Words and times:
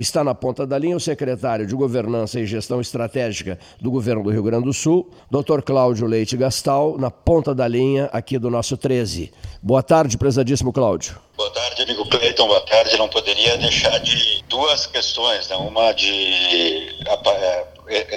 Está 0.00 0.24
na 0.24 0.34
ponta 0.34 0.66
da 0.66 0.78
linha 0.78 0.96
o 0.96 1.00
secretário 1.00 1.66
de 1.66 1.74
Governança 1.74 2.40
e 2.40 2.46
Gestão 2.46 2.80
Estratégica 2.80 3.58
do 3.78 3.90
Governo 3.90 4.22
do 4.22 4.30
Rio 4.30 4.42
Grande 4.42 4.64
do 4.64 4.72
Sul, 4.72 5.10
Dr. 5.30 5.60
Cláudio 5.60 6.06
Leite 6.06 6.38
Gastal, 6.38 6.96
na 6.96 7.10
ponta 7.10 7.54
da 7.54 7.68
linha 7.68 8.08
aqui 8.10 8.38
do 8.38 8.48
nosso 8.48 8.78
13. 8.78 9.30
Boa 9.60 9.82
tarde, 9.82 10.16
prezadíssimo 10.16 10.72
Cláudio. 10.72 11.20
Boa 11.36 11.50
tarde, 11.50 11.82
amigo 11.82 12.08
Cleiton. 12.08 12.46
Boa 12.46 12.62
tarde. 12.62 12.96
Não 12.96 13.10
poderia 13.10 13.58
deixar 13.58 13.98
de 13.98 14.42
duas 14.48 14.86
questões, 14.86 15.50
né? 15.50 15.56
Uma 15.56 15.92
de 15.92 16.08
é, 17.06 17.66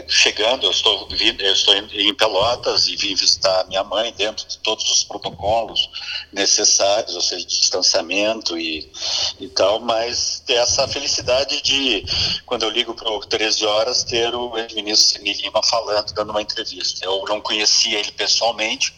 chegando, 0.08 0.66
eu 0.66 0.72
estou, 0.72 1.08
eu 1.12 1.54
estou 1.54 1.76
em 1.76 2.14
Pelotas 2.14 2.88
e 2.88 2.96
vim 2.96 3.16
visitar 3.16 3.66
minha 3.68 3.84
mãe 3.84 4.14
dentro 4.14 4.48
de 4.48 4.58
todos 4.60 4.90
os 4.90 5.04
protocolos 5.04 5.90
necessários, 6.32 7.16
ou 7.16 7.22
seja, 7.22 7.46
distanciamento 7.46 8.58
e, 8.58 8.92
e 9.40 9.48
tal, 9.50 9.80
mas 9.80 10.44
ter 10.46 10.54
essa 10.54 10.88
felicidade 10.88 11.62
de, 11.62 12.06
quando 12.46 12.64
eu 12.64 12.70
ligo 12.70 12.94
para 12.94 13.10
o 13.10 13.20
13 13.20 13.66
horas, 13.66 14.04
ter 14.04 14.34
o 14.36 14.58
ex-ministro 14.58 15.24
Lima 15.24 15.64
falando, 15.64 16.14
dando 16.14 16.30
uma 16.32 16.42
entrevista. 16.42 17.06
Eu 17.06 17.24
não 17.28 17.42
conhecia 17.42 18.00
ele 18.00 18.12
pessoalmente, 18.12 18.94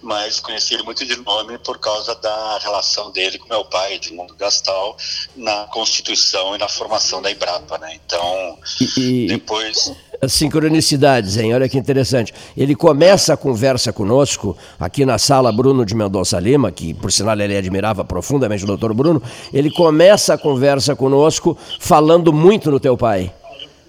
mas 0.00 0.40
conheci 0.40 0.74
ele 0.74 0.82
muito 0.82 1.04
de 1.04 1.16
nome 1.16 1.58
por 1.58 1.78
causa 1.78 2.14
da 2.14 2.58
relação 2.58 3.10
dele 3.10 3.38
com 3.38 3.48
meu 3.48 3.64
pai, 3.64 3.94
Edmundo 3.94 4.34
Gastal, 4.36 4.96
na 5.34 5.64
constituição 5.66 6.54
e 6.54 6.58
na 6.58 6.68
formação 6.68 7.20
da 7.20 7.30
Embrapa, 7.30 7.78
né? 7.78 7.98
Então, 8.04 8.58
e, 8.96 9.26
depois... 9.26 9.92
As 10.20 10.32
sincronicidades, 10.32 11.36
hein? 11.36 11.54
Olha 11.54 11.68
que 11.68 11.78
interessante. 11.78 12.32
Ele 12.56 12.74
começa 12.74 13.34
a 13.34 13.36
conversa 13.36 13.92
conosco 13.92 14.56
aqui 14.78 15.04
na 15.04 15.18
sala 15.18 15.52
Bruno 15.52 15.84
de 15.84 15.94
Mendonça 15.94 16.38
Lima, 16.38 16.72
que 16.72 16.94
por 16.94 17.12
sinal 17.12 17.38
ele 17.38 17.56
admirava 17.56 18.04
profundamente 18.04 18.64
o 18.64 18.66
doutor 18.66 18.94
Bruno. 18.94 19.22
Ele 19.52 19.70
começa 19.70 20.34
a 20.34 20.38
conversa 20.38 20.96
conosco 20.96 21.56
falando 21.78 22.32
muito 22.32 22.70
no 22.70 22.80
teu 22.80 22.96
pai. 22.96 23.32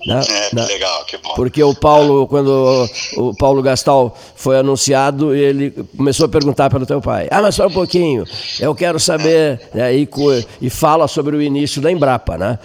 Né? 0.08 0.22
É, 0.30 0.56
né? 0.56 0.66
legal, 0.66 1.04
que 1.06 1.18
bom. 1.18 1.34
Porque 1.36 1.62
o 1.62 1.76
Paulo, 1.76 2.28
quando 2.28 2.88
o 3.18 3.36
Paulo 3.36 3.62
Gastal 3.62 4.16
foi 4.36 4.58
anunciado, 4.58 5.36
ele 5.36 5.72
começou 5.98 6.28
a 6.28 6.30
perguntar 6.30 6.70
pelo 6.70 6.86
teu 6.86 7.02
pai. 7.02 7.28
Ah, 7.30 7.42
mas 7.42 7.56
só 7.56 7.68
um 7.68 7.72
pouquinho, 7.72 8.24
eu 8.60 8.74
quero 8.74 9.00
saber, 9.02 9.60
né? 9.74 9.94
e, 9.94 10.08
e 10.62 10.70
fala 10.70 11.10
sobre 11.10 11.36
o 11.36 11.42
início 11.42 11.82
da 11.82 11.92
Embrapa, 11.92 12.38
né? 12.38 12.58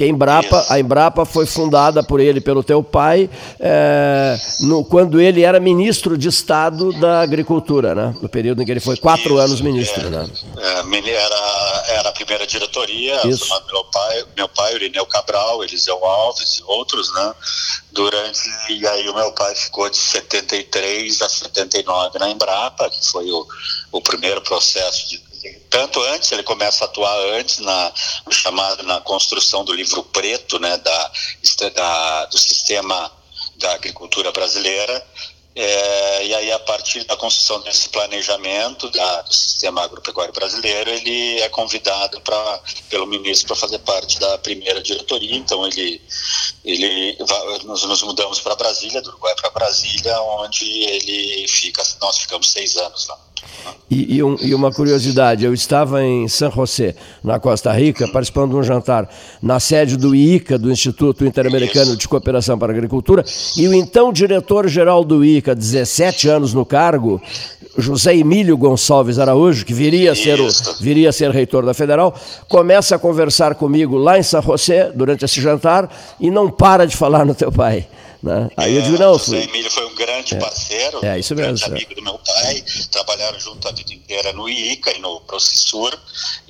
Porque 0.00 0.04
a 0.04 0.08
Embrapa, 0.08 0.66
a 0.70 0.80
Embrapa 0.80 1.26
foi 1.26 1.44
fundada 1.44 2.02
por 2.02 2.20
ele, 2.20 2.40
pelo 2.40 2.62
teu 2.62 2.82
pai, 2.82 3.28
é, 3.58 4.34
no, 4.60 4.82
quando 4.82 5.20
ele 5.20 5.42
era 5.42 5.60
ministro 5.60 6.16
de 6.16 6.26
Estado 6.26 6.90
da 6.98 7.20
Agricultura, 7.20 7.94
né? 7.94 8.14
No 8.22 8.28
período 8.28 8.62
em 8.62 8.64
que 8.64 8.70
ele 8.70 8.80
foi 8.80 8.96
quatro 8.96 9.34
Isso, 9.34 9.38
anos 9.38 9.60
ministro, 9.60 10.06
é, 10.06 10.10
né? 10.10 10.30
É, 10.56 11.10
era, 11.10 11.84
era 11.88 12.08
a 12.08 12.12
primeira 12.12 12.46
diretoria, 12.46 13.20
pelo 13.20 13.84
pai, 13.92 14.24
meu 14.34 14.48
pai, 14.48 14.74
Irineu 14.76 15.04
Cabral, 15.04 15.62
Eliseu 15.62 16.02
Alves 16.02 16.58
e 16.58 16.62
outros, 16.64 17.12
né? 17.12 17.34
Durante, 17.92 18.40
e 18.70 18.86
aí 18.86 19.06
o 19.06 19.14
meu 19.14 19.32
pai 19.32 19.54
ficou 19.54 19.90
de 19.90 19.98
73 19.98 21.20
a 21.20 21.28
79 21.28 22.18
na 22.18 22.30
Embrapa, 22.30 22.88
que 22.88 23.06
foi 23.06 23.30
o, 23.30 23.46
o 23.92 24.00
primeiro 24.00 24.40
processo 24.40 25.10
de 25.10 25.29
tanto 25.68 26.00
antes, 26.02 26.30
ele 26.32 26.42
começa 26.42 26.84
a 26.84 26.86
atuar 26.86 27.16
antes 27.34 27.58
na 27.58 27.92
chamado 28.30 28.82
na 28.82 29.00
construção 29.00 29.64
do 29.64 29.72
livro 29.72 30.02
preto, 30.04 30.58
né, 30.58 30.76
da, 30.78 31.12
da 31.74 32.24
do 32.26 32.38
sistema 32.38 33.10
da 33.56 33.74
agricultura 33.74 34.32
brasileira. 34.32 35.06
É, 35.54 36.26
e 36.26 36.34
aí, 36.34 36.52
a 36.52 36.58
partir 36.60 37.04
da 37.04 37.16
construção 37.16 37.60
desse 37.62 37.88
planejamento 37.88 38.88
da, 38.90 39.22
do 39.22 39.34
sistema 39.34 39.82
agropecuário 39.82 40.32
brasileiro, 40.32 40.88
ele 40.90 41.40
é 41.40 41.48
convidado 41.48 42.20
pra, 42.20 42.60
pelo 42.88 43.06
ministro 43.06 43.48
para 43.48 43.56
fazer 43.56 43.78
parte 43.80 44.20
da 44.20 44.38
primeira 44.38 44.80
diretoria. 44.80 45.36
Então, 45.36 45.66
ele, 45.66 46.00
ele 46.64 47.18
nós 47.64 47.82
nos 47.82 48.02
mudamos 48.02 48.40
para 48.40 48.54
Brasília, 48.54 49.02
do 49.02 49.10
Uruguai 49.10 49.34
para 49.34 49.50
Brasília, 49.50 50.20
onde 50.20 50.64
ele 50.64 51.48
fica. 51.48 51.82
Nós 52.00 52.18
ficamos 52.18 52.50
seis 52.52 52.76
anos 52.76 53.08
lá. 53.08 53.18
E, 53.90 54.16
e, 54.16 54.22
um, 54.22 54.36
e, 54.40 54.54
uma 54.54 54.72
curiosidade, 54.72 55.44
eu 55.44 55.52
estava 55.52 56.02
em 56.04 56.28
San 56.28 56.50
José, 56.50 56.94
na 57.24 57.40
Costa 57.40 57.72
Rica, 57.72 58.06
participando 58.06 58.50
de 58.50 58.56
um 58.56 58.62
jantar 58.62 59.08
na 59.42 59.58
sede 59.58 59.96
do 59.96 60.14
ICA, 60.14 60.56
do 60.56 60.70
Instituto 60.70 61.24
Interamericano 61.24 61.96
de 61.96 62.06
Cooperação 62.06 62.58
para 62.58 62.72
a 62.72 62.76
Agricultura, 62.76 63.24
e 63.56 63.66
o 63.66 63.74
então 63.74 64.12
diretor-geral 64.12 65.04
do 65.04 65.24
ICA, 65.40 65.54
17 65.54 66.28
anos 66.28 66.54
no 66.54 66.64
cargo, 66.64 67.20
José 67.76 68.14
Emílio 68.14 68.56
Gonçalves 68.56 69.18
Araújo, 69.18 69.64
que 69.64 69.72
viria 69.72 70.12
a, 70.12 70.14
ser 70.14 70.40
o, 70.40 70.48
viria 70.80 71.08
a 71.08 71.12
ser 71.12 71.30
reitor 71.30 71.64
da 71.64 71.74
Federal, 71.74 72.14
começa 72.48 72.96
a 72.96 72.98
conversar 72.98 73.54
comigo 73.54 73.96
lá 73.96 74.18
em 74.18 74.22
San 74.22 74.42
José, 74.42 74.92
durante 74.94 75.24
esse 75.24 75.40
jantar, 75.40 75.90
e 76.20 76.30
não 76.30 76.50
para 76.50 76.86
de 76.86 76.96
falar 76.96 77.24
no 77.24 77.34
teu 77.34 77.50
pai. 77.50 77.88
Né? 78.22 78.50
Aí 78.56 78.76
eu 78.76 78.82
digo, 78.82 78.98
não, 78.98 79.18
fui. 79.18 79.38
O 79.38 79.42
Emílio 79.42 79.70
foi 79.70 79.86
um 79.86 79.94
grande 79.94 80.34
é. 80.34 80.38
parceiro, 80.38 81.04
é, 81.04 81.18
isso 81.18 81.32
um 81.32 81.36
mesmo, 81.36 81.58
grande 81.58 81.64
amigo 81.64 81.94
do 81.94 82.02
meu 82.02 82.18
pai, 82.18 82.62
trabalharam 82.90 83.40
junto 83.40 83.66
a 83.66 83.72
vida 83.72 83.94
inteira 83.94 84.32
no 84.34 84.48
IICA 84.48 84.96
e 84.96 85.00
no 85.00 85.20
Processur, 85.22 85.96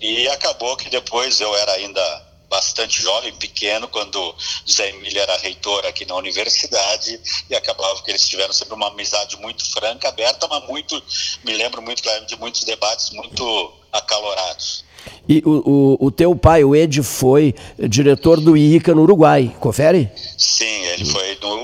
e 0.00 0.26
acabou 0.28 0.76
que 0.76 0.90
depois 0.90 1.40
eu 1.40 1.54
era 1.56 1.72
ainda 1.72 2.29
bastante 2.50 3.00
jovem, 3.00 3.32
pequeno, 3.34 3.86
quando 3.86 4.34
José 4.66 4.90
Emílio 4.90 5.22
era 5.22 5.38
reitor 5.38 5.86
aqui 5.86 6.04
na 6.04 6.16
universidade, 6.16 7.20
e 7.48 7.54
acabava 7.54 8.02
que 8.02 8.10
eles 8.10 8.28
tiveram 8.28 8.52
sempre 8.52 8.74
uma 8.74 8.88
amizade 8.88 9.36
muito 9.36 9.64
franca, 9.70 10.08
aberta, 10.08 10.48
mas 10.48 10.66
muito, 10.66 11.00
me 11.44 11.54
lembro 11.54 11.80
muito 11.80 12.02
claro 12.02 12.26
de 12.26 12.36
muitos 12.36 12.64
debates 12.64 13.10
muito 13.10 13.72
acalorados. 13.92 14.84
E 15.28 15.42
o, 15.46 15.96
o, 16.00 16.06
o, 16.06 16.10
teu 16.10 16.34
pai, 16.34 16.64
o 16.64 16.74
Ed, 16.74 17.02
foi 17.02 17.54
diretor 17.78 18.40
do 18.40 18.56
IICA 18.56 18.94
no 18.94 19.02
Uruguai, 19.02 19.54
confere? 19.60 20.10
Sim, 20.36 20.84
ele 20.86 21.04
foi 21.04 21.38
no, 21.40 21.59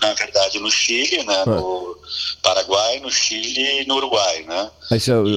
na 0.00 0.14
verdade 0.14 0.58
no 0.58 0.70
Chile, 0.70 1.24
né, 1.24 1.42
ah. 1.42 1.46
no 1.46 1.98
Paraguai, 2.42 3.00
no 3.00 3.10
Chile 3.10 3.82
e 3.82 3.86
no 3.86 3.96
Uruguai, 3.96 4.44
né? 4.46 4.70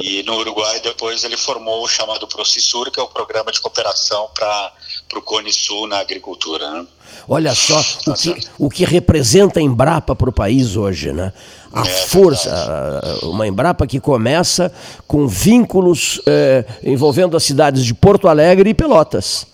E 0.01 0.23
no 0.23 0.38
Uruguai 0.38 0.79
depois 0.79 1.23
ele 1.23 1.38
formou 1.38 1.83
o 1.83 1.88
chamado 1.88 2.27
Procissur, 2.27 2.91
que 2.91 2.99
é 2.99 3.03
o 3.03 3.07
programa 3.07 3.51
de 3.51 3.61
cooperação 3.61 4.29
para 4.33 4.73
o 5.16 5.21
Cone 5.21 5.51
Sul 5.51 5.88
na 5.88 5.99
agricultura, 5.99 6.69
né? 6.71 6.88
Olha 7.27 7.53
só 7.53 7.79
o 8.07 8.13
que, 8.13 8.47
o 8.57 8.69
que 8.69 8.85
representa 8.85 9.59
a 9.59 9.63
Embrapa 9.63 10.16
para 10.16 10.29
o 10.29 10.33
país 10.33 10.75
hoje, 10.75 11.13
né? 11.13 11.31
A 11.71 11.81
é 11.81 11.85
força, 12.07 13.19
uma 13.23 13.47
Embrapa 13.47 13.88
que 13.88 14.00
começa 14.00 14.71
com 15.07 15.27
vínculos 15.27 16.21
é, 16.27 16.65
envolvendo 16.83 17.38
as 17.38 17.44
cidades 17.44 17.85
de 17.85 17.94
Porto 17.94 18.27
Alegre 18.27 18.69
e 18.69 18.73
Pelotas. 18.73 19.45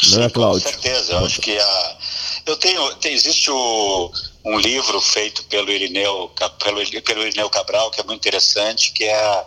Sim, 0.00 0.16
não 0.16 0.24
é, 0.24 0.30
Cláudio? 0.30 0.62
Com 0.62 0.68
certeza. 0.68 1.12
Eu 1.12 1.18
acho 1.24 1.40
que 1.40 1.58
a, 1.58 1.96
eu 2.46 2.56
tenho, 2.56 2.94
tem, 2.96 3.12
existe 3.12 3.50
o, 3.50 4.10
um 4.44 4.58
livro 4.58 5.00
feito 5.00 5.42
pelo 5.44 5.70
Irineu, 5.70 6.30
pelo, 6.62 7.02
pelo 7.02 7.26
Irineu 7.26 7.50
Cabral, 7.50 7.90
que 7.90 8.00
é 8.00 8.04
muito 8.04 8.20
interessante, 8.20 8.92
que 8.92 9.04
é, 9.04 9.44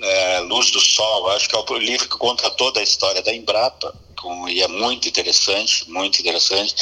é 0.00 0.40
Luz 0.40 0.70
do 0.70 0.80
Sol. 0.80 1.30
Acho 1.30 1.48
que 1.48 1.56
é 1.56 1.58
o 1.58 1.78
livro 1.78 2.08
que 2.08 2.18
conta 2.18 2.50
toda 2.50 2.78
a 2.78 2.82
história 2.82 3.22
da 3.22 3.34
Embrapa 3.34 3.94
e 4.48 4.62
é 4.62 4.68
muito 4.68 5.08
interessante, 5.08 5.88
muito 5.90 6.20
interessante. 6.20 6.74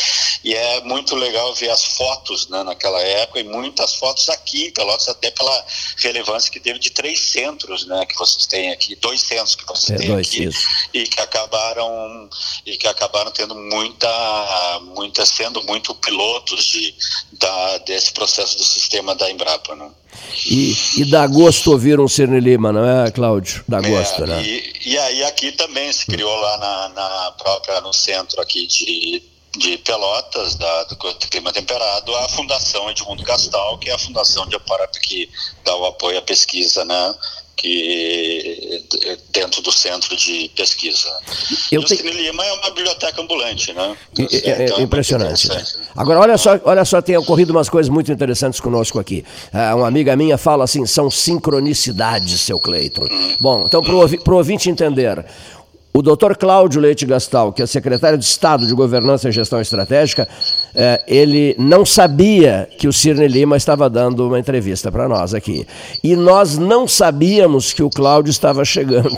E 0.43 0.55
é 0.55 0.81
muito 0.83 1.15
legal 1.15 1.55
ver 1.55 1.71
as 1.71 1.85
fotos 1.85 2.49
né, 2.49 2.63
naquela 2.63 3.01
época 3.01 3.41
e 3.41 3.45
muitas 3.45 3.95
fotos 3.95 4.29
aqui 4.29 4.67
em 4.67 4.73
Pelotas, 4.73 5.09
até 5.09 5.31
pela 5.31 5.67
relevância 5.99 6.51
que 6.51 6.61
teve 6.61 6.79
de 6.79 6.91
três 6.91 7.21
centros 7.21 7.87
né, 7.87 8.05
que 8.07 8.17
vocês 8.17 8.47
têm 8.47 8.71
aqui, 8.73 8.97
dois 8.97 9.21
centros 9.21 9.55
que 9.55 9.67
vocês 9.67 9.91
é, 9.91 9.97
têm 9.97 10.09
dois, 10.09 10.29
aqui, 10.29 10.45
isso. 10.45 10.69
e 10.93 11.05
que 11.05 11.21
acabaram 11.21 12.29
e 12.65 12.77
que 12.77 12.87
acabaram 12.87 13.31
tendo 13.31 13.55
muita, 13.55 14.81
muita 14.95 15.25
sendo 15.27 15.63
muito 15.65 15.95
pilotos 15.95 16.65
de, 16.65 16.95
da, 17.33 17.79
desse 17.79 18.13
processo 18.13 18.57
do 18.57 18.65
sistema 18.65 19.15
da 19.15 19.31
Embrapa. 19.31 19.75
Né? 19.75 19.91
E, 20.47 20.75
e 20.99 21.05
dá 21.05 21.27
gosto 21.27 21.71
ouvir 21.73 22.01
um 22.01 22.09
Cirne 22.09 22.41
Lima, 22.41 22.73
não 22.73 22.85
é, 22.85 23.11
Cláudio? 23.11 23.65
Dá 23.69 23.79
é, 23.79 23.83
gosto, 23.83 24.27
né? 24.27 24.43
E, 24.43 24.73
e, 24.87 24.99
aí 24.99 25.25
aqui 25.25 25.53
também 25.53 25.93
se 25.93 26.07
criou 26.07 26.35
lá 26.35 26.59
na, 26.59 26.89
na 26.89 27.31
própria, 27.33 27.81
no 27.81 27.93
centro 27.93 28.41
aqui 28.41 28.67
de, 28.67 29.23
de 29.57 29.79
Pelotas, 29.79 30.55
da, 30.57 30.85
do 30.85 30.97
Clima 31.29 31.53
Temperado, 31.53 32.15
a 32.17 32.29
Fundação 32.29 32.91
Edmundo 32.91 33.23
Gastal, 33.23 33.79
que 33.79 33.91
é 33.91 33.93
a 33.93 33.99
fundação 33.99 34.47
de 34.47 34.57
amparo 34.57 34.89
que 35.03 35.29
dá 35.65 35.77
o 35.77 35.87
apoio 35.87 36.19
à 36.19 36.23
pesquisa, 36.23 36.85
né? 36.85 37.15
Que 37.61 38.83
dentro 39.33 39.61
do 39.63 39.71
centro 39.71 40.17
de 40.17 40.51
pesquisa. 40.57 41.09
Eu 41.71 41.83
e 41.83 41.85
o 41.85 41.89
Cine 41.89 42.11
Lima 42.11 42.45
é 42.45 42.53
uma 42.55 42.71
biblioteca 42.71 43.21
ambulante, 43.21 43.73
né? 43.73 43.97
É, 44.19 44.23
é, 44.23 44.65
então, 44.65 44.79
é 44.79 44.83
impressionante. 44.83 45.49
Né? 45.49 45.63
Agora, 45.95 46.21
olha 46.21 46.39
só, 46.39 46.59
olha 46.65 46.85
só, 46.85 47.03
tem 47.03 47.17
ocorrido 47.17 47.53
umas 47.53 47.69
coisas 47.69 47.91
muito 47.91 48.11
interessantes 48.11 48.61
conosco 48.61 48.99
aqui. 48.99 49.25
Uh, 49.53 49.77
uma 49.77 49.87
amiga 49.87 50.17
minha 50.17 50.39
fala 50.39 50.65
assim, 50.65 50.87
são 50.87 51.11
sincronicidades, 51.11 52.41
seu 52.41 52.59
Cleiton. 52.59 53.05
Hum. 53.05 53.37
Bom, 53.41 53.65
então, 53.67 53.83
para 53.83 53.95
o 53.95 54.37
ouvinte 54.37 54.71
entender, 54.71 55.25
o 55.93 56.03
doutor 56.03 56.37
Cláudio 56.37 56.81
Leite 56.81 57.05
Gastal, 57.05 57.53
que 57.53 57.63
é 57.63 57.67
secretário 57.67 58.17
de 58.17 58.25
Estado 58.25 58.65
de 58.65 58.73
Governança 58.75 59.29
e 59.29 59.33
Gestão 59.33 59.61
Estratégica, 59.61 60.29
é, 60.73 61.03
ele 61.09 61.57
não 61.59 61.85
sabia 61.85 62.69
que 62.79 62.87
o 62.87 62.93
Cirne 62.93 63.27
Lima 63.27 63.57
estava 63.57 63.91
dando 63.91 64.27
uma 64.29 64.39
entrevista 64.39 64.93
para 64.93 65.09
nós 65.09 65.35
aqui. 65.35 65.67
E 66.03 66.15
nós 66.15 66.57
não 66.57 66.87
sabíamos 66.87 67.73
que 67.73 67.83
o 67.83 67.91
Cláudio 67.91 68.31
estava 68.31 68.65
chegando, 68.65 69.17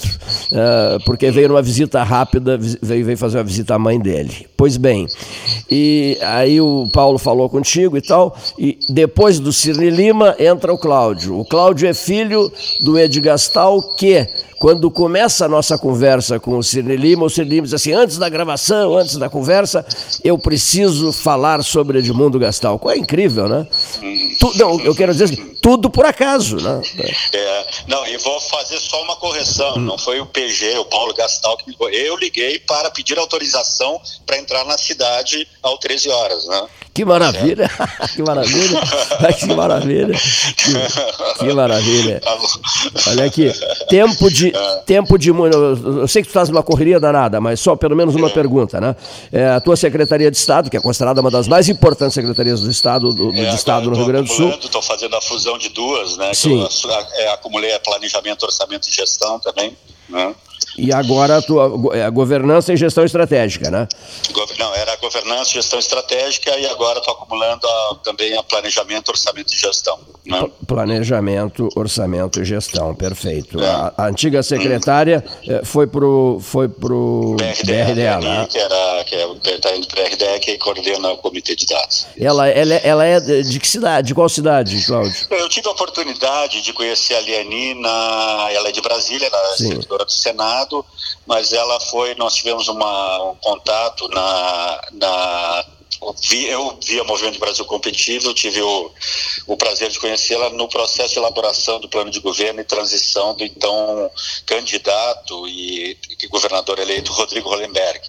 é, 0.50 0.98
porque 1.04 1.30
veio 1.30 1.48
numa 1.48 1.60
visita 1.60 2.02
rápida, 2.02 2.58
veio, 2.58 3.04
veio 3.04 3.18
fazer 3.18 3.38
uma 3.38 3.44
visita 3.44 3.74
à 3.74 3.78
mãe 3.78 4.00
dele. 4.00 4.46
Pois 4.56 4.78
bem, 4.78 5.06
e 5.70 6.16
aí 6.22 6.58
o 6.58 6.88
Paulo 6.90 7.18
falou 7.18 7.50
contigo 7.50 7.98
e 7.98 8.00
tal, 8.00 8.34
e 8.58 8.78
depois 8.88 9.38
do 9.38 9.52
Cirne 9.52 9.90
Lima 9.90 10.34
entra 10.38 10.72
o 10.72 10.78
Cláudio. 10.78 11.38
O 11.38 11.44
Cláudio 11.44 11.86
é 11.86 11.92
filho 11.92 12.50
do 12.80 12.98
Ed 12.98 13.20
Gastal, 13.20 13.82
que 13.96 14.26
quando 14.62 14.88
começa 14.92 15.44
a 15.44 15.48
nossa 15.48 15.76
conversa 15.76 16.38
com 16.38 16.56
o 16.56 16.61
Cirne 16.62 16.96
Lima, 16.96 17.24
o 17.24 17.30
Cirne 17.30 17.50
Lima 17.50 17.62
diz 17.64 17.74
assim, 17.74 17.92
antes 17.92 18.18
da 18.18 18.28
gravação, 18.28 18.96
antes 18.96 19.16
da 19.16 19.28
conversa, 19.28 19.84
eu 20.22 20.38
preciso 20.38 21.12
falar 21.12 21.62
sobre 21.62 21.98
Edmundo 21.98 22.38
Gastal. 22.38 22.80
É 22.86 22.96
incrível, 22.96 23.48
né? 23.48 23.66
Tu, 24.38 24.52
não, 24.56 24.80
eu 24.80 24.94
quero 24.94 25.12
dizer 25.12 25.24
assim, 25.24 25.54
tudo 25.60 25.88
por 25.88 26.04
acaso, 26.04 26.56
né? 26.56 26.80
É, 27.32 27.66
não, 27.86 28.06
e 28.06 28.16
vou 28.18 28.40
fazer 28.40 28.78
só 28.80 29.02
uma 29.02 29.16
correção, 29.16 29.76
não 29.76 29.96
foi 29.96 30.20
o 30.20 30.26
PG, 30.26 30.78
o 30.78 30.84
Paulo 30.84 31.14
Gastal 31.14 31.56
que 31.56 31.70
ligou. 31.70 31.88
Eu 31.90 32.16
liguei 32.16 32.58
para 32.58 32.90
pedir 32.90 33.18
autorização 33.18 34.00
para 34.26 34.38
entrar 34.38 34.64
na 34.64 34.76
cidade 34.76 35.46
às 35.62 35.78
13 35.78 36.08
horas, 36.10 36.46
né? 36.46 36.68
Que 36.94 37.06
maravilha! 37.06 37.70
que 38.14 38.22
maravilha! 38.22 38.80
que 39.38 39.46
maravilha! 39.54 40.14
Que, 40.56 41.38
que, 41.38 41.52
maravilha! 41.54 42.20
Olha 43.08 43.24
aqui, 43.24 43.50
tempo 43.88 44.30
de. 44.30 44.52
Tempo 44.84 45.18
de 45.18 45.30
eu 45.30 46.06
sei 46.06 46.22
que 46.22 46.28
tu 46.28 46.32
estás 46.32 46.50
numa 46.50 46.62
correria 46.62 47.00
danada, 47.00 47.40
mas 47.40 47.60
só 47.60 47.74
pelo 47.76 47.96
menos 47.96 48.14
uma 48.14 48.28
pergunta, 48.28 48.78
né? 48.78 48.94
É, 49.32 49.48
a 49.48 49.60
tua 49.60 49.74
Secretaria 49.74 50.30
de 50.30 50.36
Estado, 50.36 50.68
que 50.68 50.76
é 50.76 50.80
considerada 50.80 51.20
uma 51.22 51.30
das 51.30 51.48
mais 51.48 51.68
importantes 51.68 52.12
secretarias 52.12 52.60
do 52.60 52.70
Estado, 52.70 53.08
do, 53.08 53.32
do 53.32 53.38
é, 53.38 53.54
Estado 53.54 53.88
no 53.88 53.96
Rio 53.96 54.06
Grande 54.06 54.28
do 54.28 54.34
Sul. 54.34 54.50
Estou 54.50 54.82
fazendo 54.82 55.16
a 55.16 55.20
fusão 55.22 55.56
de 55.56 55.70
duas, 55.70 56.18
né? 56.18 56.34
Sim. 56.34 56.60
Eu, 56.60 56.90
é, 57.14 57.32
acumulei 57.32 57.78
planejamento, 57.78 58.42
orçamento 58.42 58.88
e 58.88 58.92
gestão 58.92 59.38
também. 59.38 59.74
Né? 60.10 60.34
E 60.76 60.92
agora 60.92 61.38
a 61.38 61.42
tua 61.42 61.64
a 62.06 62.10
governança 62.10 62.72
e 62.72 62.76
gestão 62.76 63.04
estratégica, 63.04 63.70
né? 63.70 63.86
Não, 64.58 64.74
era 64.74 64.96
governança 64.96 65.50
e 65.50 65.54
gestão 65.54 65.78
estratégica 65.78 66.56
e 66.58 66.66
agora 66.66 66.98
estou 66.98 67.14
acumulando 67.14 67.66
a, 67.66 67.96
também 68.02 68.36
a 68.36 68.42
planejamento, 68.42 69.10
orçamento 69.10 69.52
e 69.52 69.56
gestão. 69.56 69.98
Né? 70.24 70.48
Planejamento, 70.66 71.68
orçamento 71.74 72.40
e 72.40 72.44
gestão, 72.44 72.94
perfeito. 72.94 73.60
É. 73.60 73.66
A, 73.66 73.92
a, 73.98 74.06
antiga 74.06 74.42
secretária 74.42 75.24
hum. 75.46 75.64
foi 75.64 75.86
pro 75.86 76.38
foi 76.40 76.68
pro 76.68 77.36
BRDE, 77.38 78.24
né? 78.24 78.46
que 78.48 78.58
era 78.58 79.04
que 79.04 79.14
é 79.16 79.26
o 79.26 79.34
BRDE 79.34 80.40
que 80.40 80.58
coordena 80.58 81.12
o 81.12 81.18
comitê 81.18 81.54
de 81.54 81.66
dados. 81.66 82.06
Ela, 82.18 82.48
ela, 82.48 82.74
ela 82.74 83.04
é 83.04 83.20
de 83.20 83.58
que 83.58 83.68
cidade? 83.68 84.08
De 84.08 84.14
qual 84.14 84.28
cidade, 84.28 84.84
Cláudio? 84.86 85.26
Eu 85.30 85.48
tive 85.48 85.68
a 85.68 85.72
oportunidade 85.72 86.62
de 86.62 86.72
conhecer 86.72 87.14
a 87.14 87.20
Lianina, 87.20 87.88
ela 88.50 88.68
é 88.68 88.72
de 88.72 88.80
Brasília, 88.80 89.26
ela 89.26 89.54
é 89.54 89.56
servidora 89.56 90.04
do 90.04 90.12
Senado 90.12 90.61
mas 91.26 91.52
ela 91.52 91.80
foi, 91.80 92.14
nós 92.14 92.34
tivemos 92.34 92.68
uma, 92.68 93.30
um 93.30 93.36
contato 93.36 94.08
na, 94.08 94.80
na 94.92 95.64
eu 96.48 96.78
via 96.82 97.04
Movimento 97.04 97.38
Brasil 97.38 97.64
Competitivo, 97.64 98.34
tive 98.34 98.60
o, 98.60 98.90
o 99.46 99.56
prazer 99.56 99.88
de 99.88 100.00
conhecê-la 100.00 100.50
no 100.50 100.68
processo 100.68 101.14
de 101.14 101.20
elaboração 101.20 101.78
do 101.78 101.88
plano 101.88 102.10
de 102.10 102.18
governo 102.18 102.60
e 102.60 102.64
transição 102.64 103.34
do 103.34 103.44
então 103.44 104.10
candidato 104.44 105.46
e, 105.46 105.96
e 106.20 106.26
governador 106.26 106.80
eleito 106.80 107.12
Rodrigo 107.14 107.48
Hollenberg 107.48 108.00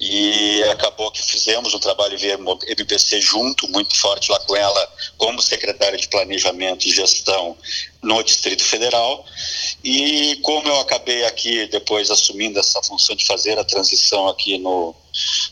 e 0.00 0.62
acabou 0.64 1.10
que 1.10 1.22
fizemos 1.22 1.74
um 1.74 1.78
trabalho 1.78 2.18
via 2.18 2.38
MPC 2.68 3.20
junto, 3.20 3.68
muito 3.68 3.96
forte 3.96 4.30
lá 4.30 4.38
com 4.40 4.56
ela, 4.56 4.92
como 5.16 5.42
secretária 5.42 5.98
de 5.98 6.08
Planejamento 6.08 6.86
e 6.86 6.92
Gestão 6.92 7.56
no 8.02 8.22
Distrito 8.22 8.62
Federal. 8.62 9.24
E 9.84 10.36
como 10.42 10.68
eu 10.68 10.80
acabei 10.80 11.24
aqui 11.24 11.66
depois 11.68 12.10
assumindo 12.10 12.58
essa 12.58 12.82
função 12.82 13.14
de 13.14 13.24
fazer 13.24 13.58
a 13.58 13.64
transição 13.64 14.28
aqui 14.28 14.58
no 14.58 14.94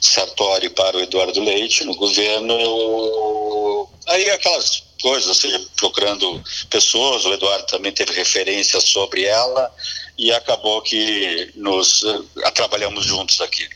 Sartori 0.00 0.68
para 0.70 0.96
o 0.96 1.00
Eduardo 1.00 1.40
Leite, 1.40 1.84
no 1.84 1.94
governo, 1.94 2.52
eu... 2.52 3.88
aí 4.08 4.28
aquelas 4.30 4.82
coisas, 5.00 5.36
seja, 5.36 5.60
procurando 5.76 6.42
pessoas, 6.68 7.24
o 7.24 7.32
Eduardo 7.32 7.66
também 7.66 7.92
teve 7.92 8.12
referência 8.12 8.80
sobre 8.80 9.24
ela 9.24 9.72
e 10.18 10.32
acabou 10.32 10.82
que 10.82 11.52
nos 11.54 12.02
uh, 12.02 12.24
trabalhamos 12.54 13.04
juntos 13.04 13.40
aqui. 13.40 13.68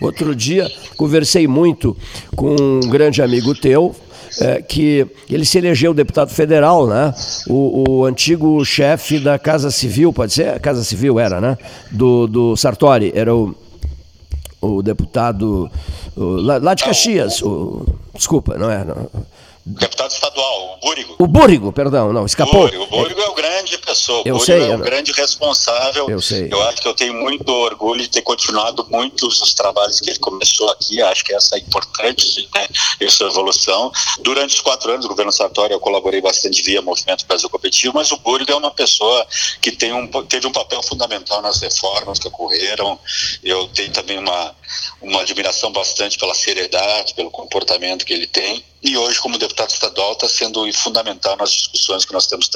Outro 0.00 0.34
dia 0.34 0.72
conversei 0.96 1.46
muito 1.46 1.96
com 2.34 2.56
um 2.56 2.80
grande 2.80 3.20
amigo 3.20 3.54
teu, 3.54 3.94
é, 4.40 4.62
que 4.62 5.06
ele 5.28 5.44
se 5.44 5.58
elegeu 5.58 5.92
deputado 5.92 6.30
federal, 6.30 6.86
né? 6.86 7.14
O, 7.46 7.84
o, 7.88 8.04
antigo 8.04 8.64
chefe 8.64 9.18
da 9.18 9.38
Casa 9.38 9.70
Civil, 9.70 10.12
pode 10.12 10.32
ser? 10.32 10.58
Casa 10.60 10.82
Civil 10.84 11.18
era, 11.18 11.40
né? 11.40 11.58
Do, 11.90 12.26
do 12.26 12.56
Sartori, 12.56 13.12
era 13.14 13.34
o, 13.34 13.54
o 14.60 14.82
deputado 14.82 15.70
o, 16.16 16.22
lá, 16.22 16.58
lá, 16.58 16.74
de 16.74 16.84
Caxias. 16.84 17.42
O, 17.42 17.86
desculpa, 18.14 18.56
não 18.56 18.70
é? 18.70 18.84
Não, 18.84 19.08
Deputado 19.64 20.10
estadual, 20.10 20.74
o 20.74 20.86
Búrigo. 20.86 21.16
O 21.20 21.26
Búrigo, 21.26 21.72
perdão, 21.72 22.12
não, 22.12 22.26
escapou. 22.26 22.62
Búrigo, 22.62 22.82
o 22.82 22.86
Búrigo 22.88 23.20
é 23.20 23.28
o 23.28 23.34
grande 23.34 23.78
pessoa, 23.78 24.18
o 24.18 24.28
eu 24.28 24.36
Búrigo 24.36 24.44
sei, 24.44 24.70
é 24.70 24.74
o 24.74 24.78
grande 24.78 25.12
responsável. 25.12 26.10
Eu 26.10 26.20
sei. 26.20 26.48
Eu 26.50 26.60
acho 26.68 26.82
que 26.82 26.88
eu 26.88 26.94
tenho 26.94 27.14
muito 27.14 27.48
orgulho 27.48 28.02
de 28.02 28.08
ter 28.08 28.22
continuado 28.22 28.84
muitos 28.90 29.38
dos 29.38 29.54
trabalhos 29.54 30.00
que 30.00 30.10
ele 30.10 30.18
começou 30.18 30.68
aqui, 30.70 31.00
acho 31.00 31.24
que 31.24 31.32
essa 31.32 31.56
é 31.56 31.60
importante, 31.60 32.48
né, 32.52 32.66
essa 33.00 33.24
evolução. 33.24 33.92
Durante 34.20 34.56
os 34.56 34.60
quatro 34.60 34.90
anos 34.90 35.04
do 35.04 35.08
governo 35.08 35.30
Sartori 35.30 35.72
eu 35.72 35.80
colaborei 35.80 36.20
bastante 36.20 36.60
via 36.62 36.82
Movimento 36.82 37.24
Brasil 37.26 37.48
Competitivo, 37.48 37.94
mas 37.94 38.10
o 38.10 38.16
Búrigo 38.16 38.50
é 38.50 38.56
uma 38.56 38.72
pessoa 38.72 39.24
que 39.60 39.70
tem 39.70 39.92
um, 39.92 40.08
teve 40.24 40.46
um 40.46 40.52
papel 40.52 40.82
fundamental 40.82 41.40
nas 41.40 41.60
reformas 41.60 42.18
que 42.18 42.26
ocorreram. 42.26 42.98
Eu 43.44 43.68
tenho 43.68 43.92
também 43.92 44.18
uma, 44.18 44.54
uma 45.00 45.20
admiração 45.20 45.72
bastante 45.72 46.18
pela 46.18 46.34
seriedade, 46.34 47.14
pelo 47.14 47.30
comportamento 47.30 48.04
que 48.04 48.12
ele 48.12 48.26
tem 48.26 48.64
e 48.82 48.96
hoje, 48.96 49.20
como 49.20 49.38
deputado 49.38 49.70
estadual, 49.70 50.12
está 50.12 50.28
sendo 50.28 50.70
fundamental 50.72 51.36
nas 51.36 51.52
discussões 51.52 52.04
que 52.04 52.12
nós 52.12 52.26
temos 52.26 52.50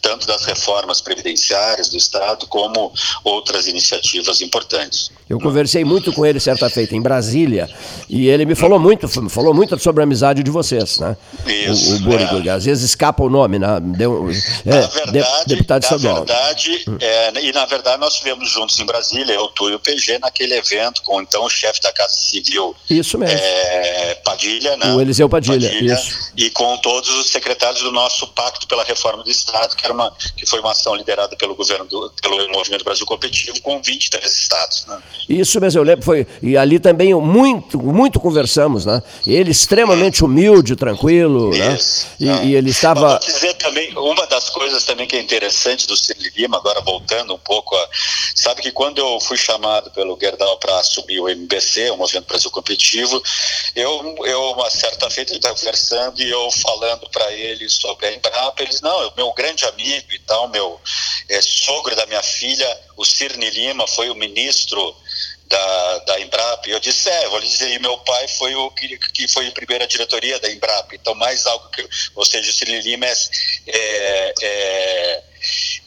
tanto 0.00 0.26
das 0.26 0.44
reformas 0.46 1.02
previdenciárias 1.02 1.90
do 1.90 1.98
Estado, 1.98 2.46
como 2.46 2.90
outras 3.22 3.66
iniciativas 3.66 4.40
importantes. 4.40 5.10
Eu 5.28 5.40
conversei 5.40 5.84
muito 5.84 6.12
com 6.12 6.24
ele 6.24 6.38
certa 6.38 6.70
feita 6.70 6.94
em 6.94 7.02
Brasília 7.02 7.68
e 8.08 8.28
ele 8.28 8.46
me 8.46 8.54
falou 8.54 8.78
muito, 8.78 9.08
falou 9.28 9.52
muito 9.52 9.76
sobre 9.76 10.00
a 10.00 10.04
amizade 10.04 10.40
de 10.40 10.50
vocês, 10.52 11.00
né? 11.00 11.16
Isso. 11.44 11.94
O, 11.94 11.96
o 11.96 12.00
Búrigo, 12.00 12.48
é. 12.48 12.52
às 12.52 12.64
vezes 12.64 12.84
escapa 12.84 13.24
o 13.24 13.28
nome, 13.28 13.58
né? 13.58 13.66
Deu, 13.80 14.30
é, 14.64 14.80
na 14.80 14.86
verdade, 14.86 15.46
deputado 15.48 15.82
estadual. 15.82 16.14
Na 16.20 16.24
verdade, 16.24 16.84
hum. 16.88 16.96
é, 17.00 17.40
e 17.42 17.52
na 17.52 17.66
verdade 17.66 17.98
nós 17.98 18.12
estivemos 18.12 18.48
juntos 18.48 18.78
em 18.78 18.86
Brasília, 18.86 19.34
eu, 19.34 19.48
tu 19.48 19.68
e 19.68 19.74
o 19.74 19.80
PG, 19.80 20.20
naquele 20.20 20.54
evento 20.54 21.02
com 21.02 21.20
então 21.20 21.44
o 21.44 21.50
chefe 21.50 21.80
da 21.80 21.92
Casa 21.92 22.14
Civil. 22.14 22.76
Isso 22.88 23.18
mesmo. 23.18 23.36
É, 23.36 24.15
Padilha, 24.26 24.76
né? 24.76 24.92
O 24.92 25.00
Eliseu 25.00 25.28
Padilha. 25.28 25.70
Padilha 25.70 25.94
isso. 25.94 26.32
E 26.36 26.50
com 26.50 26.76
todos 26.78 27.08
os 27.10 27.30
secretários 27.30 27.80
do 27.80 27.92
nosso 27.92 28.26
Pacto 28.28 28.66
pela 28.66 28.82
Reforma 28.82 29.22
do 29.22 29.30
Estado, 29.30 29.76
que, 29.76 29.84
era 29.84 29.94
uma, 29.94 30.12
que 30.36 30.44
foi 30.44 30.58
uma 30.58 30.72
ação 30.72 30.96
liderada 30.96 31.36
pelo 31.36 31.54
governo 31.54 31.84
do, 31.84 32.12
pelo 32.20 32.48
Movimento 32.50 32.84
Brasil 32.84 33.06
Competitivo, 33.06 33.60
com 33.60 33.80
23 33.80 34.24
estados. 34.32 34.84
Né? 34.86 35.00
Isso 35.28 35.60
mesmo, 35.60 35.78
eu 35.78 35.84
lembro, 35.84 36.04
foi, 36.04 36.26
e 36.42 36.56
ali 36.56 36.80
também 36.80 37.14
muito, 37.14 37.78
muito 37.78 38.18
conversamos, 38.18 38.84
né? 38.84 39.00
Ele 39.24 39.52
extremamente 39.52 40.24
humilde, 40.24 40.74
tranquilo, 40.74 41.50
né? 41.50 41.76
Isso, 41.76 42.06
né? 42.18 42.40
E, 42.44 42.48
e, 42.48 42.54
ele 42.56 42.70
estava... 42.70 43.10
Vou 43.10 43.18
dizer 43.20 43.54
também, 43.54 43.96
uma 43.96 44.26
das 44.26 44.50
coisas 44.50 44.82
também 44.84 45.06
que 45.06 45.14
é 45.14 45.20
interessante 45.20 45.86
do 45.86 45.96
Cine 45.96 46.32
Lima, 46.36 46.56
agora 46.56 46.80
voltando 46.80 47.32
um 47.32 47.38
pouco, 47.38 47.76
a, 47.76 47.88
sabe 48.34 48.60
que 48.60 48.72
quando 48.72 48.98
eu 48.98 49.20
fui 49.20 49.36
chamado 49.36 49.90
pelo 49.92 50.18
Gerdau 50.20 50.58
para 50.58 50.80
assumir 50.80 51.20
o 51.20 51.28
MBC, 51.28 51.90
o 51.90 51.96
Movimento 51.96 52.26
Brasil 52.26 52.50
Competitivo, 52.50 53.22
eu, 53.74 54.15
eu 54.24 54.52
uma 54.52 54.70
certa 54.70 55.10
feita, 55.10 55.32
ele 55.32 55.38
estava 55.38 55.58
conversando 55.58 56.22
e 56.22 56.30
eu 56.30 56.50
falando 56.50 57.08
para 57.10 57.32
ele 57.32 57.68
sobre 57.68 58.06
a 58.06 58.12
Embrapa, 58.12 58.62
eles, 58.62 58.80
não, 58.80 59.12
meu 59.16 59.32
grande 59.32 59.64
amigo 59.64 60.12
e 60.12 60.18
tal, 60.20 60.48
meu 60.48 60.80
é, 61.28 61.42
sogro 61.42 61.94
da 61.96 62.06
minha 62.06 62.22
filha, 62.22 62.80
o 62.96 63.04
Cirne 63.04 63.50
Lima, 63.50 63.86
foi 63.86 64.10
o 64.10 64.14
ministro 64.14 64.96
da, 65.48 65.98
da 65.98 66.20
Embrapa. 66.20 66.68
E 66.68 66.72
eu 66.72 66.80
disse, 66.80 67.08
é, 67.08 67.28
vou 67.28 67.38
lhe 67.38 67.46
dizer, 67.46 67.70
e 67.70 67.78
meu 67.78 67.98
pai 67.98 68.28
foi 68.28 68.54
o 68.54 68.70
que, 68.70 68.98
que 68.98 69.28
foi 69.28 69.48
a 69.48 69.52
primeira 69.52 69.86
diretoria 69.86 70.38
da 70.38 70.50
Embrapa. 70.50 70.94
Então, 70.94 71.14
mais 71.14 71.46
algo 71.46 71.68
que, 71.70 71.86
ou 72.14 72.24
seja, 72.24 72.50
o 72.50 72.54
Cirne 72.54 72.80
Lima 72.80 73.06
é, 73.06 74.34
é, 74.42 75.22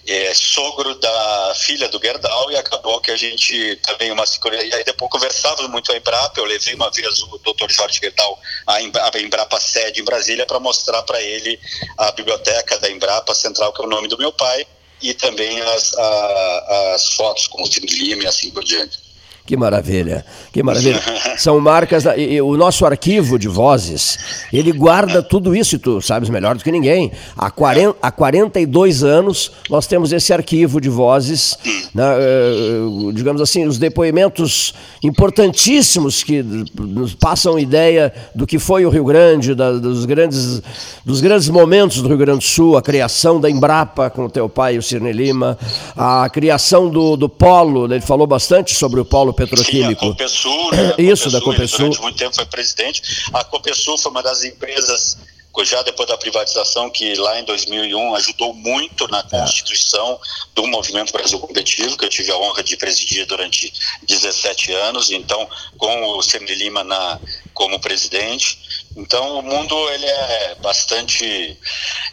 é, 0.10 0.34
sogro 0.34 0.96
da 0.96 1.54
filha 1.56 1.88
do 1.88 2.00
Gerdau 2.00 2.52
e 2.52 2.56
acabou 2.56 3.00
que 3.00 3.12
a 3.12 3.16
gente 3.16 3.76
também 3.78 4.12
uma 4.12 4.24
e 4.64 4.74
aí 4.74 4.84
depois 4.84 5.12
conversávamos 5.12 5.70
muito 5.70 5.92
a 5.92 5.98
Embrapa, 5.98 6.40
eu 6.40 6.46
levei 6.46 6.74
uma 6.74 6.90
vez 6.90 7.22
o 7.22 7.38
Dr. 7.38 7.70
Jorge 7.70 8.00
Gerdau 8.02 8.40
à 8.66 8.82
Embrapa 8.82 9.60
sede 9.60 10.02
em 10.02 10.04
Brasília 10.04 10.46
para 10.46 10.60
mostrar 10.60 11.04
para 11.04 11.22
ele 11.22 11.60
a 11.98 12.12
biblioteca 12.12 12.80
da 12.80 12.90
Embrapa 12.90 13.36
Central, 13.36 13.72
que 13.72 13.82
é 13.82 13.86
o 13.86 13.90
nome 13.90 14.08
do 14.08 14.18
meu 14.18 14.32
pai, 14.32 14.66
e 15.02 15.14
também 15.14 15.62
as, 15.62 15.94
a, 15.98 16.94
as 16.96 17.14
fotos 17.14 17.48
com 17.48 17.62
o 17.62 17.66
Cirne 17.66 17.92
Lima 17.92 18.24
e 18.24 18.28
assim 18.28 18.52
por 18.52 18.64
diante. 18.64 19.09
Que 19.46 19.58
maravilha, 19.58 20.24
que 20.54 20.62
maravilha. 20.62 21.02
São 21.36 21.60
marcas, 21.60 22.06
e, 22.06 22.36
e, 22.36 22.42
o 22.42 22.56
nosso 22.56 22.86
arquivo 22.86 23.40
de 23.40 23.48
vozes, 23.48 24.46
ele 24.54 24.72
guarda 24.72 25.24
tudo 25.24 25.56
isso, 25.56 25.76
e 25.76 25.80
tu 25.80 26.00
sabes 26.02 26.30
melhor 26.30 26.56
do 26.56 26.64
que 26.64 26.72
ninguém. 26.72 27.12
Há, 27.36 27.50
40, 27.50 27.98
há 28.00 28.12
42 28.12 29.04
anos 29.04 29.52
nós 29.68 29.88
temos 29.88 30.14
esse 30.14 30.32
arquivo 30.32 30.80
de 30.80 30.88
vozes, 30.88 31.58
né, 31.96 32.04
uh, 32.04 33.12
digamos 33.12 33.42
assim, 33.42 33.66
os 33.66 33.80
depoimentos 33.80 34.76
importantíssimos 35.04 36.22
que 36.24 36.44
nos 36.78 37.16
passam 37.16 37.58
ideia 37.58 38.14
do 38.36 38.46
que 38.46 38.60
foi 38.60 38.86
o 38.86 38.90
Rio 38.90 39.06
Grande, 39.06 39.56
da, 39.56 39.72
dos, 39.72 40.06
grandes, 40.06 40.62
dos 41.04 41.22
grandes 41.22 41.50
momentos 41.50 42.04
do 42.04 42.08
Rio 42.08 42.18
Grande 42.18 42.40
do 42.40 42.44
Sul, 42.44 42.78
a 42.78 42.84
criação 42.84 43.42
da 43.42 43.50
Embrapa 43.50 44.12
com 44.12 44.26
o 44.26 44.30
teu 44.30 44.48
pai, 44.48 44.78
o 44.78 44.84
Cirne 44.84 45.12
Lima, 45.12 45.58
a 45.98 46.30
criação 46.30 46.88
do, 46.88 47.18
do 47.18 47.28
Polo, 47.28 47.88
né, 47.88 47.96
ele 47.96 48.06
falou 48.06 48.28
bastante 48.28 48.76
sobre 48.76 49.00
o 49.00 49.06
Polo 49.06 49.39
petroquímico. 49.40 50.06
Sim, 50.06 50.08
a 50.08 50.14
Copesul, 50.14 50.72
né? 50.72 50.96
Isso, 50.98 51.32
da 51.32 51.42
Copesul. 51.42 51.78
Durante 51.80 52.02
muito 52.02 52.18
tempo 52.18 52.36
foi 52.36 52.46
presidente. 52.46 53.02
A 53.34 53.44
Copesul 53.44 53.98
foi 53.98 54.12
uma 54.12 54.24
das 54.24 54.44
empresas 54.44 55.18
já 55.66 55.82
depois 55.82 56.08
da 56.08 56.18
privatização, 56.18 56.90
que 56.90 57.16
lá 57.16 57.40
em 57.40 57.44
2001 57.44 58.16
ajudou 58.16 58.54
muito 58.54 59.08
na 59.08 59.20
é. 59.20 59.24
constituição 59.24 60.20
do 60.56 60.68
Movimento 60.68 61.12
Brasil 61.12 61.40
Competitivo, 61.40 61.98
que 61.98 62.06
eu 62.06 62.10
tive 62.10 62.32
a 62.32 62.38
honra 62.38 62.64
de 62.64 62.78
presidir 62.78 63.26
durante 63.26 63.74
17 64.04 64.72
anos, 64.74 65.12
então 65.12 65.48
com 65.78 66.18
o 66.18 66.22
Semi 66.22 66.54
Lima 66.56 66.84
na, 66.84 67.20
como 67.54 67.80
presidente. 67.80 68.88
Então 68.96 69.40
o 69.40 69.42
mundo 69.42 69.76
ele 69.90 70.06
é 70.06 70.56
bastante, 70.62 71.58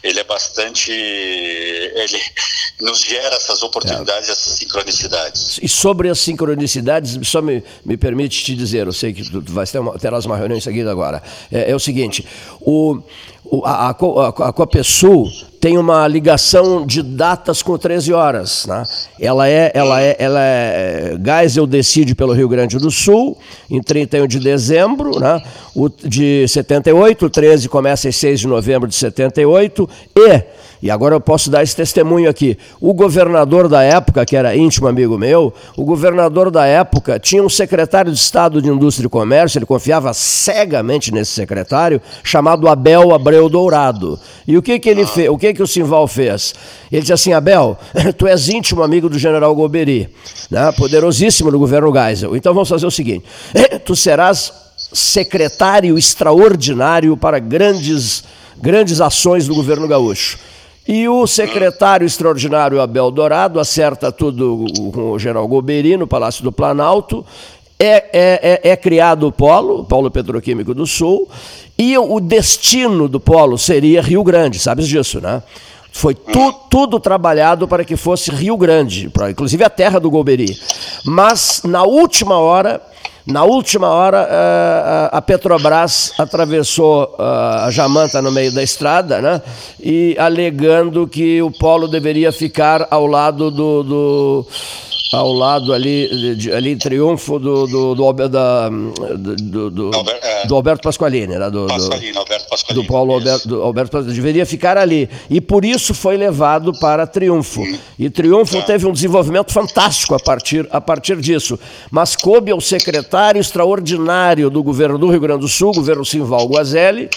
ele 0.03 0.19
é 0.19 0.23
bastante, 0.23 0.91
ele 0.91 2.21
nos 2.79 2.99
gera 3.01 3.35
essas 3.35 3.63
oportunidades, 3.63 4.29
é. 4.29 4.31
essas 4.31 4.53
sincronicidades. 4.53 5.59
E 5.61 5.67
sobre 5.67 6.09
as 6.09 6.19
sincronicidades, 6.19 7.17
só 7.27 7.41
me, 7.41 7.63
me 7.83 7.97
permite 7.97 8.43
te 8.43 8.55
dizer, 8.55 8.85
eu 8.85 8.93
sei 8.93 9.13
que 9.13 9.23
tu, 9.23 9.41
tu 9.41 9.51
vai 9.51 9.65
ter 9.65 9.79
uma, 9.79 9.97
terás 9.97 10.25
uma 10.25 10.37
reunião 10.37 10.57
em 10.57 10.61
seguida 10.61 10.91
agora. 10.91 11.21
É, 11.51 11.71
é 11.71 11.75
o 11.75 11.79
seguinte, 11.79 12.25
o, 12.61 13.01
o 13.43 13.65
a, 13.65 13.87
a, 13.87 13.89
a, 13.89 14.49
a 14.49 14.53
Copesul 14.53 15.27
tem 15.59 15.77
uma 15.77 16.07
ligação 16.07 16.85
de 16.85 17.01
datas 17.01 17.61
com 17.61 17.77
13 17.77 18.13
horas. 18.13 18.65
Né? 18.65 18.83
Ela 19.19 19.49
é, 19.49 19.71
ela 19.73 20.01
é, 20.01 20.15
ela 20.19 20.39
é, 20.41 21.17
Geisel 21.23 21.67
decide 21.67 22.15
pelo 22.15 22.33
Rio 22.33 22.47
Grande 22.47 22.77
do 22.77 22.91
Sul 22.91 23.37
em 23.69 23.81
31 23.81 24.27
de 24.27 24.39
dezembro, 24.39 25.19
né? 25.19 25.41
o, 25.75 25.89
de 25.89 26.47
78, 26.47 27.25
o 27.25 27.29
13 27.29 27.69
começa 27.69 28.07
em 28.07 28.11
6 28.11 28.39
de 28.41 28.47
novembro 28.47 28.87
de 28.87 28.95
78 28.95 29.89
e 30.15 30.43
e 30.81 30.91
agora 30.91 31.15
eu 31.15 31.21
posso 31.21 31.49
dar 31.49 31.63
esse 31.63 31.75
testemunho 31.75 32.29
aqui. 32.29 32.57
O 32.79 32.93
governador 32.93 33.67
da 33.67 33.83
época, 33.83 34.25
que 34.25 34.35
era 34.35 34.55
íntimo 34.55 34.87
amigo 34.87 35.17
meu, 35.17 35.53
o 35.75 35.83
governador 35.83 36.51
da 36.51 36.65
época 36.65 37.19
tinha 37.19 37.43
um 37.43 37.49
secretário 37.49 38.11
de 38.11 38.17
Estado 38.17 38.61
de 38.61 38.69
Indústria 38.69 39.07
e 39.07 39.09
Comércio, 39.09 39.57
ele 39.57 39.65
confiava 39.65 40.13
cegamente 40.13 41.11
nesse 41.11 41.31
secretário, 41.31 42.01
chamado 42.23 42.67
Abel 42.67 43.13
Abreu 43.13 43.49
Dourado. 43.49 44.19
E 44.47 44.57
o 44.57 44.61
que 44.61 44.79
que 44.79 44.89
ele 44.89 45.05
fez? 45.05 45.29
Que 45.53 45.63
o 45.63 45.67
Simval 45.67 46.07
fez? 46.07 46.53
Ele 46.91 47.01
disse 47.01 47.13
assim: 47.13 47.33
Abel, 47.33 47.77
tu 48.17 48.27
és 48.27 48.49
íntimo 48.49 48.83
amigo 48.83 49.09
do 49.09 49.19
general 49.19 49.53
Goberi, 49.55 50.09
né? 50.49 50.71
poderosíssimo 50.73 51.51
no 51.51 51.59
governo 51.59 51.91
Geisel. 51.91 52.35
Então 52.35 52.53
vamos 52.53 52.69
fazer 52.69 52.85
o 52.85 52.91
seguinte: 52.91 53.25
tu 53.85 53.95
serás 53.95 54.51
secretário 54.93 55.97
extraordinário 55.97 57.17
para 57.17 57.39
grandes, 57.39 58.23
grandes 58.57 59.01
ações 59.01 59.47
do 59.47 59.55
governo 59.55 59.87
gaúcho. 59.87 60.37
E 60.87 61.05
o 61.09 61.27
secretário 61.27 62.05
extraordinário 62.05 62.79
Abel 62.79 63.11
Dourado 63.11 63.59
acerta 63.59 64.09
tudo 64.09 64.65
com 64.93 65.11
o 65.11 65.19
general 65.19 65.45
Goberi 65.45 65.97
no 65.97 66.07
Palácio 66.07 66.41
do 66.45 66.51
Planalto. 66.51 67.25
É, 67.79 67.85
é, 67.85 68.61
é, 68.63 68.69
é, 68.71 68.75
criado 68.75 69.27
o 69.27 69.31
polo, 69.31 69.81
o 69.81 69.85
polo 69.85 70.09
petroquímico 70.09 70.73
do 70.73 70.87
Sul, 70.87 71.29
e 71.77 71.95
o 71.95 72.19
destino 72.19 73.07
do 73.07 73.19
polo 73.19 73.55
seria 73.55 74.01
Rio 74.01 74.23
Grande, 74.23 74.57
sabes 74.57 74.87
disso, 74.87 75.21
né? 75.21 75.43
Foi 75.91 76.15
tu, 76.15 76.53
tudo 76.69 76.99
trabalhado 76.99 77.67
para 77.67 77.85
que 77.85 77.95
fosse 77.95 78.31
Rio 78.31 78.57
Grande, 78.57 79.11
inclusive 79.29 79.63
a 79.63 79.69
terra 79.69 79.99
do 79.99 80.09
Goberi. 80.09 80.55
Mas, 81.05 81.61
na 81.63 81.83
última 81.83 82.37
hora, 82.37 82.81
na 83.27 83.43
última 83.43 83.89
hora, 83.89 84.25
eh, 84.29 85.09
a 85.11 85.21
Petrobras 85.21 86.13
atravessou 86.17 87.13
eh, 87.19 87.23
a 87.65 87.69
Jamanta 87.69 88.21
no 88.21 88.31
meio 88.31 88.53
da 88.53 88.63
estrada, 88.63 89.21
né? 89.21 89.41
E 89.81 90.15
alegando 90.17 91.05
que 91.07 91.41
o 91.41 91.51
polo 91.51 91.89
deveria 91.89 92.31
ficar 92.31 92.87
ao 92.89 93.05
lado 93.05 93.51
do, 93.51 93.83
do 93.83 94.47
ao 95.13 95.31
lado 95.31 95.73
ali, 95.73 96.35
de, 96.35 96.51
ali 96.51 96.75
triunfo 96.75 97.39
do, 97.39 97.65
do, 97.67 97.95
do, 97.95 98.13
da, 98.27 98.69
do, 98.69 99.69
do, 99.69 99.91
Albert, 99.93 100.19
é, 100.21 100.47
do 100.47 100.55
Alberto 100.55 100.83
Pasqualini, 100.83 101.37
né? 101.37 101.49
do, 101.49 101.67
Pasqualini, 101.67 102.17
Alberto 102.17 102.49
Pasqualini, 102.49 102.85
do 102.85 102.91
Paulo 102.91 103.13
Alberto, 103.13 103.47
do 103.47 103.61
Alberto 103.61 103.91
Pasqualini, 103.91 104.15
deveria 104.15 104.45
ficar 104.45 104.77
ali. 104.77 105.09
E 105.29 105.39
por 105.39 105.63
isso 105.63 105.93
foi 105.93 106.17
levado 106.17 106.73
para 106.79 107.07
Triunfo. 107.07 107.61
Hum. 107.61 107.77
E 107.97 108.09
Triunfo 108.09 108.57
é. 108.57 108.61
teve 108.61 108.85
um 108.85 108.91
desenvolvimento 108.91 109.51
fantástico 109.53 110.13
a 110.13 110.19
partir, 110.19 110.67
a 110.71 110.81
partir 110.81 111.17
disso. 111.17 111.57
Mas 111.89 112.15
coube 112.15 112.51
ao 112.51 112.59
secretário 112.59 113.39
extraordinário 113.39 114.49
do 114.49 114.61
governo 114.61 114.97
do 114.97 115.09
Rio 115.09 115.21
Grande 115.21 115.41
do 115.41 115.47
Sul, 115.47 115.71
governo 115.73 116.03
Simval 116.03 116.47
Guazelli, 116.47 117.09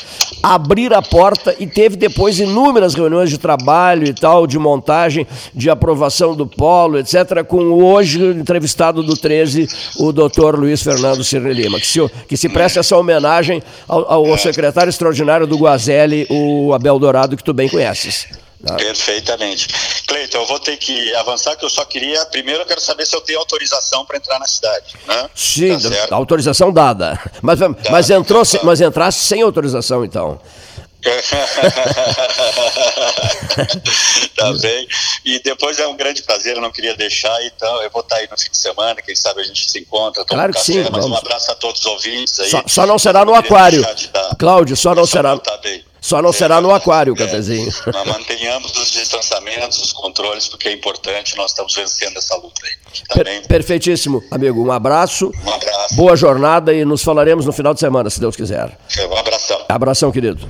abrir 0.43 0.95
a 0.95 1.03
porta 1.03 1.55
e 1.59 1.67
teve 1.67 1.97
depois 1.97 2.39
inúmeras 2.39 2.95
reuniões 2.95 3.31
de 3.31 3.39
trabalho 3.39 4.07
e 4.07 4.15
tal, 4.15 4.47
de 4.47 4.59
montagem, 4.59 5.27
de 5.53 5.69
aprovação 5.69 6.37
do 6.37 6.47
polo, 6.47 6.99
etc., 6.99 7.45
com 7.45 7.65
o 7.65 7.80
hoje 7.83 8.19
entrevistado 8.19 9.03
do 9.03 9.17
13, 9.17 9.69
o 9.97 10.13
doutor 10.13 10.59
Luiz 10.59 10.83
Fernando 10.83 11.23
Cirne 11.25 11.53
Lima, 11.53 11.79
que 11.81 11.87
se, 11.87 12.09
que 12.29 12.37
se 12.37 12.49
presta 12.49 12.81
essa 12.81 12.97
homenagem 12.97 13.63
ao, 13.89 14.31
ao 14.31 14.39
secretário 14.39 14.91
extraordinário 14.91 15.47
do 15.47 15.57
Guazelli, 15.57 16.27
o 16.31 16.73
Abel 16.73 16.99
Dourado, 16.99 17.37
que 17.37 17.45
tu 17.45 17.53
bem 17.53 17.69
conheces. 17.69 18.27
Tá? 18.65 18.75
Perfeitamente. 18.75 19.69
Cleiton, 20.07 20.39
eu 20.39 20.47
vou 20.47 20.59
ter 20.59 20.77
que 20.77 21.15
avançar, 21.15 21.57
que 21.57 21.65
eu 21.65 21.71
só 21.71 21.85
queria. 21.85 22.27
Primeiro, 22.27 22.61
eu 22.61 22.67
quero 22.67 22.81
saber 22.81 23.07
se 23.07 23.17
eu 23.17 23.21
tenho 23.23 23.39
autorização 23.39 24.05
para 24.05 24.19
entrar 24.19 24.39
na 24.39 24.47
cidade. 24.47 24.97
Né? 25.07 25.31
Sim, 25.35 25.79
tá 26.09 26.15
autorização 26.15 26.71
dada. 26.71 27.19
Mas, 27.41 27.59
tá, 27.59 27.71
mas, 27.91 28.11
entrou, 28.11 28.45
tá. 28.45 28.61
mas 28.63 28.81
entrasse 28.81 29.21
sem 29.21 29.41
autorização, 29.41 30.05
então. 30.05 30.39
tá 34.37 34.53
bem. 34.61 34.87
E 35.25 35.39
depois 35.41 35.79
é 35.79 35.87
um 35.87 35.97
grande 35.97 36.23
prazer, 36.23 36.57
eu 36.57 36.63
não 36.63 36.71
queria 36.71 36.95
deixar, 36.95 37.43
então 37.45 37.83
eu 37.83 37.91
vou 37.91 38.03
estar 38.03 38.17
aí 38.17 38.29
no 38.31 38.39
fim 38.39 38.51
de 38.51 38.59
semana, 38.59 39.01
quem 39.01 39.15
sabe 39.15 39.41
a 39.41 39.45
gente 39.45 39.71
se 39.71 39.79
encontra, 39.79 40.23
claro 40.25 40.51
um 40.51 40.55
café, 40.55 40.65
sim, 40.65 40.85
mas 40.91 41.07
um 41.07 41.15
abraço 41.15 41.51
a 41.51 41.55
todos 41.55 41.81
os 41.81 41.87
ouvintes 41.87 42.39
aí. 42.41 42.51
Só, 42.51 42.63
só 42.67 42.87
não 42.87 42.99
será 42.99 43.25
no 43.25 43.35
aquário. 43.35 43.83
Cláudio, 44.39 44.77
só 44.77 44.95
não 44.95 45.07
será. 45.07 45.41
Só 46.01 46.23
não 46.23 46.31
é, 46.31 46.33
será 46.33 46.61
no 46.61 46.73
aquário, 46.73 47.13
é, 47.13 47.17
cafezinho. 47.17 47.73
Nós 47.93 48.07
mantenhamos 48.07 48.75
os 48.77 48.91
distanciamentos, 48.91 49.79
os 49.79 49.93
controles, 49.93 50.49
porque 50.49 50.69
é 50.69 50.73
importante, 50.73 51.37
nós 51.37 51.51
estamos 51.51 51.75
vencendo 51.75 52.17
essa 52.17 52.35
luta 52.37 52.61
aí. 52.65 52.71
Tá 53.07 53.17
per 53.17 53.47
perfeitíssimo, 53.47 54.25
amigo. 54.31 54.65
Um 54.65 54.73
abraço. 54.73 55.31
Um 55.45 55.51
abraço. 55.51 55.95
Boa 55.95 56.17
jornada 56.17 56.73
e 56.73 56.85
nos 56.85 57.03
falaremos 57.03 57.45
no 57.45 57.53
final 57.53 57.75
de 57.75 57.81
semana, 57.81 58.09
se 58.09 58.19
Deus 58.19 58.35
quiser. 58.35 58.77
Um 58.99 59.17
abração. 59.17 59.65
Abração, 59.69 60.11
querido. 60.11 60.49